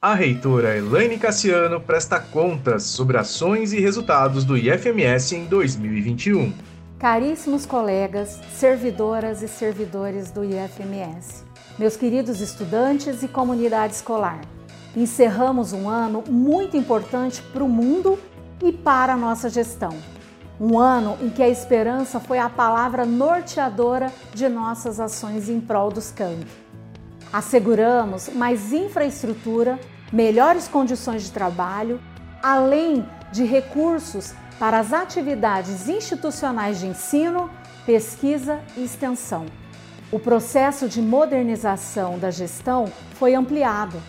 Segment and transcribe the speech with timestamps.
[0.00, 6.52] A reitora Elaine Cassiano presta contas sobre ações e resultados do IFMS em 2021.
[7.00, 11.42] Caríssimos colegas, servidoras e servidores do IFMS,
[11.76, 14.40] meus queridos estudantes e comunidade escolar,
[14.96, 18.16] encerramos um ano muito importante para o mundo
[18.62, 19.96] e para a nossa gestão.
[20.60, 25.90] Um ano em que a esperança foi a palavra norteadora de nossas ações em prol
[25.90, 26.67] dos campos.
[27.32, 29.78] Asseguramos mais infraestrutura,
[30.12, 32.00] melhores condições de trabalho,
[32.42, 37.50] além de recursos para as atividades institucionais de ensino,
[37.84, 39.46] pesquisa e extensão.
[40.10, 44.00] O processo de modernização da gestão foi ampliado.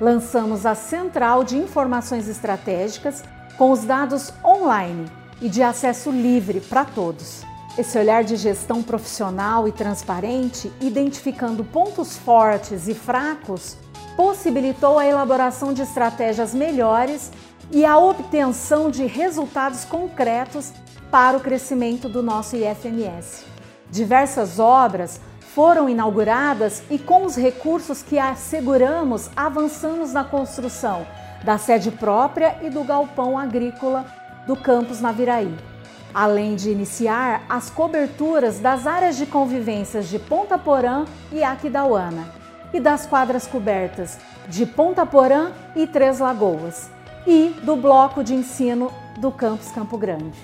[0.00, 3.24] Lançamos a Central de Informações Estratégicas
[3.58, 5.06] com os dados online
[5.42, 7.49] e de acesso livre para todos.
[7.80, 13.78] Esse olhar de gestão profissional e transparente, identificando pontos fortes e fracos,
[14.14, 17.32] possibilitou a elaboração de estratégias melhores
[17.72, 20.74] e a obtenção de resultados concretos
[21.10, 23.46] para o crescimento do nosso IFMS.
[23.90, 25.18] Diversas obras
[25.54, 31.06] foram inauguradas e, com os recursos que asseguramos, avançamos na construção
[31.42, 34.04] da sede própria e do galpão agrícola
[34.46, 35.56] do campus Naviraí,
[36.14, 42.32] além de iniciar as coberturas das áreas de convivências de Ponta Porã e Aquidauana
[42.72, 46.90] e das quadras cobertas de Ponta Porã e Três Lagoas
[47.26, 50.38] e do bloco de ensino do campus Campo Grande.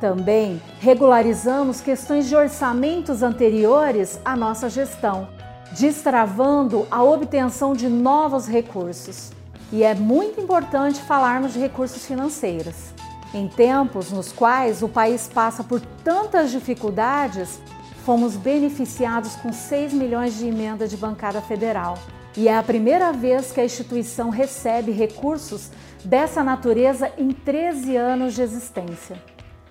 [0.00, 5.28] Também regularizamos questões de orçamentos anteriores à nossa gestão,
[5.72, 9.32] destravando a obtenção de novos recursos.
[9.72, 12.92] E é muito importante falarmos de recursos financeiros.
[13.34, 17.60] Em tempos nos quais o país passa por tantas dificuldades,
[18.04, 21.98] fomos beneficiados com 6 milhões de emenda de bancada federal.
[22.36, 25.68] E é a primeira vez que a instituição recebe recursos
[26.04, 29.20] dessa natureza em 13 anos de existência.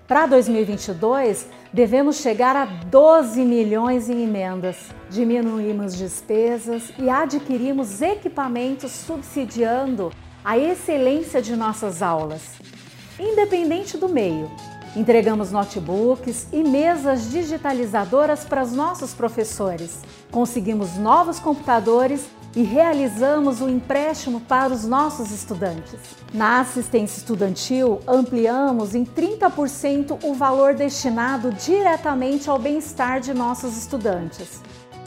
[0.06, 4.75] Para 2022, devemos chegar a 12 milhões em emendas.
[5.09, 10.12] Diminuímos despesas e adquirimos equipamentos subsidiando
[10.44, 12.62] a excelência de nossas aulas
[13.19, 14.50] independente do meio.
[14.96, 20.01] Entregamos notebooks e mesas digitalizadoras para os nossos professores.
[20.31, 22.25] Conseguimos novos computadores
[22.56, 26.00] e realizamos o empréstimo para os nossos estudantes.
[26.31, 34.62] Na assistência estudantil, ampliamos em 30% o valor destinado diretamente ao bem-estar de nossos estudantes,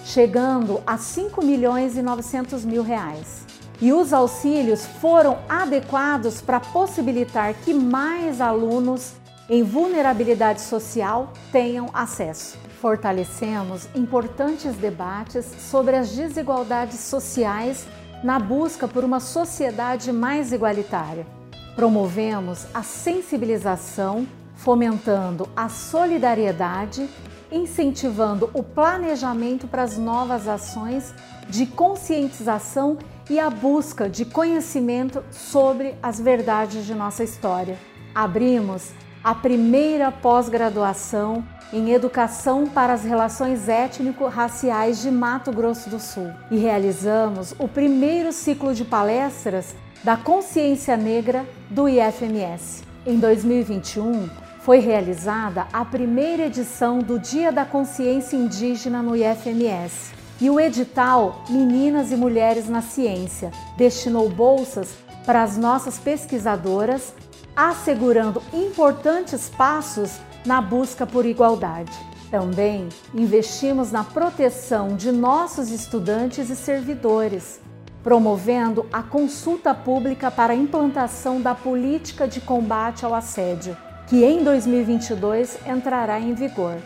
[0.04, 3.45] chegando a 5 milhões e 900 mil reais
[3.80, 9.14] e os auxílios foram adequados para possibilitar que mais alunos
[9.48, 12.58] em vulnerabilidade social tenham acesso.
[12.80, 17.86] Fortalecemos importantes debates sobre as desigualdades sociais
[18.24, 21.26] na busca por uma sociedade mais igualitária.
[21.74, 24.26] Promovemos a sensibilização,
[24.56, 27.08] fomentando a solidariedade,
[27.52, 31.14] incentivando o planejamento para as novas ações
[31.48, 32.98] de conscientização
[33.28, 37.76] e a busca de conhecimento sobre as verdades de nossa história.
[38.14, 38.90] Abrimos
[39.22, 46.56] a primeira pós-graduação em Educação para as Relações Étnico-Raciais de Mato Grosso do Sul e
[46.56, 52.84] realizamos o primeiro ciclo de palestras da Consciência Negra do IFMS.
[53.04, 54.28] Em 2021,
[54.60, 61.42] foi realizada a primeira edição do Dia da Consciência Indígena no IFMS e o edital
[61.48, 67.12] Meninas e Mulheres na Ciência destinou bolsas para as nossas pesquisadoras,
[67.54, 71.92] assegurando importantes passos na busca por igualdade.
[72.30, 77.60] Também investimos na proteção de nossos estudantes e servidores,
[78.02, 83.76] promovendo a consulta pública para a implantação da política de combate ao assédio,
[84.06, 86.76] que em 2022 entrará em vigor.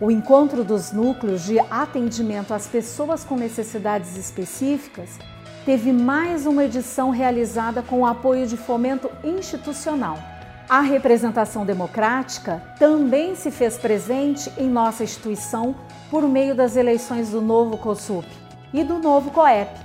[0.00, 5.18] O encontro dos núcleos de atendimento às pessoas com necessidades específicas
[5.64, 10.16] teve mais uma edição realizada com o apoio de fomento institucional.
[10.68, 15.74] A representação democrática também se fez presente em nossa instituição
[16.12, 18.28] por meio das eleições do novo COSUP
[18.72, 19.80] e do novo COEP.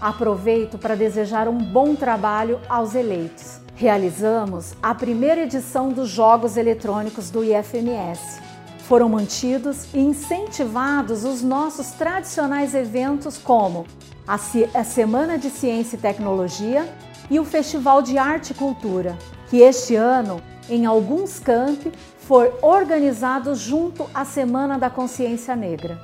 [0.00, 3.60] Aproveito para desejar um bom trabalho aos eleitos.
[3.74, 8.47] Realizamos a primeira edição dos Jogos Eletrônicos do IFMS
[8.88, 13.86] foram mantidos e incentivados os nossos tradicionais eventos como
[14.26, 16.88] a Semana de Ciência e Tecnologia
[17.30, 19.18] e o Festival de Arte e Cultura,
[19.50, 20.40] que este ano,
[20.70, 26.00] em alguns campi, foi organizado junto à Semana da Consciência Negra.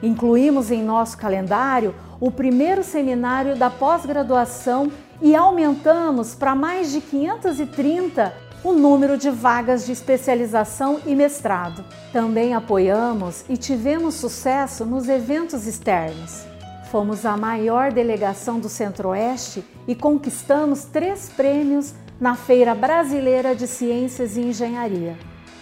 [0.00, 8.51] Incluímos em nosso calendário o primeiro seminário da pós-graduação e aumentamos para mais de 530
[8.64, 11.84] o número de vagas de especialização e mestrado.
[12.12, 16.44] Também apoiamos e tivemos sucesso nos eventos externos.
[16.90, 24.36] Fomos a maior delegação do Centro-Oeste e conquistamos três prêmios na Feira Brasileira de Ciências
[24.36, 25.16] e Engenharia.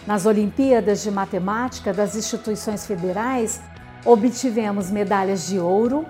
[0.07, 3.61] Nas Olimpíadas de Matemática das instituições federais,
[4.05, 6.05] obtivemos medalhas de ouro,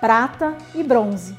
[0.00, 1.34] prata e bronze.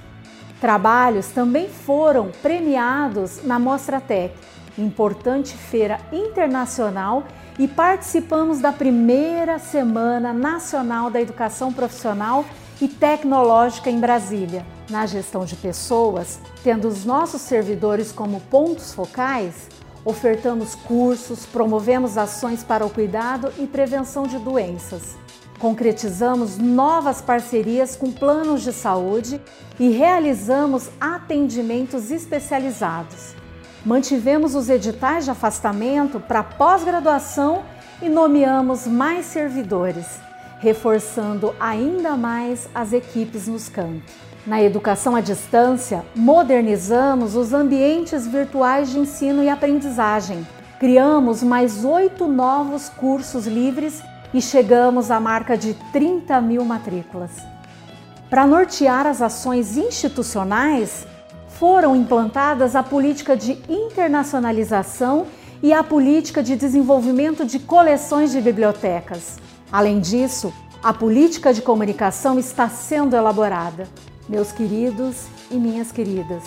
[0.61, 4.33] Trabalhos também foram premiados na Mostra Tech,
[4.77, 7.23] importante feira internacional,
[7.57, 12.43] e participamos da primeira Semana Nacional da Educação Profissional
[12.81, 14.65] e Tecnológica em Brasília.
[14.89, 19.69] Na gestão de pessoas, tendo os nossos servidores como pontos focais,
[20.03, 25.15] ofertamos cursos, promovemos ações para o cuidado e prevenção de doenças.
[25.57, 29.41] Concretizamos novas parcerias com planos de saúde
[29.79, 33.33] e realizamos atendimentos especializados.
[33.85, 37.61] Mantivemos os editais de afastamento para pós-graduação
[38.01, 40.07] e nomeamos mais servidores,
[40.59, 44.11] reforçando ainda mais as equipes nos campos.
[44.45, 50.47] Na educação à distância, modernizamos os ambientes virtuais de ensino e aprendizagem.
[50.79, 54.01] Criamos mais oito novos cursos livres
[54.33, 57.31] e chegamos à marca de 30 mil matrículas.
[58.31, 61.05] Para nortear as ações institucionais,
[61.59, 65.27] foram implantadas a política de internacionalização
[65.63, 69.37] e a política de desenvolvimento de coleções de bibliotecas.
[69.71, 70.53] Além disso,
[70.83, 73.87] a política de comunicação está sendo elaborada.
[74.27, 76.43] Meus queridos e minhas queridas,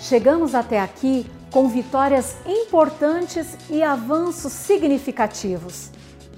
[0.00, 5.90] chegamos até aqui com vitórias importantes e avanços significativos.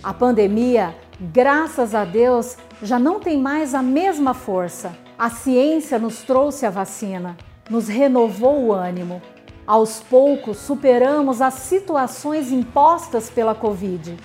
[0.02, 4.96] A pandemia, graças a Deus, já não tem mais a mesma força.
[5.18, 7.36] A ciência nos trouxe a vacina,
[7.68, 9.20] nos renovou o ânimo.
[9.66, 14.16] Aos poucos superamos as situações impostas pela Covid.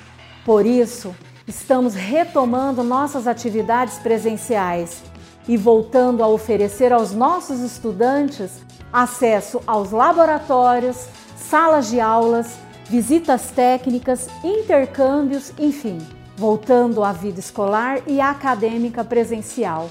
[0.46, 1.14] Por isso,
[1.48, 5.04] estamos retomando nossas atividades presenciais
[5.48, 8.62] e voltando a oferecer aos nossos estudantes
[8.92, 12.56] acesso aos laboratórios, salas de aulas
[12.90, 15.98] visitas técnicas, intercâmbios, enfim,
[16.38, 19.90] voltando à vida escolar e acadêmica presencial,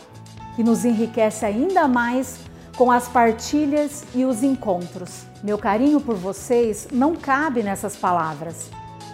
[0.55, 2.39] que nos enriquece ainda mais
[2.77, 5.25] com as partilhas e os encontros.
[5.43, 8.71] Meu carinho por vocês não cabe nessas palavras,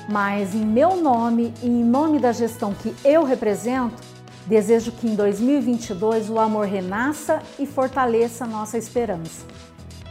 [0.08, 4.02] mas em meu nome e em nome da gestão que eu represento,
[4.46, 9.44] desejo que em 2022 o amor renasça e fortaleça nossa esperança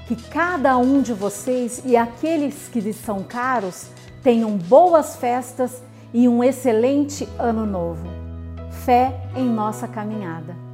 [0.08, 3.88] que cada um de vocês e aqueles que lhes são caros
[4.24, 5.84] tenham boas festas
[6.14, 8.08] e um excelente ano novo.
[8.86, 10.67] Fé em nossa caminhada.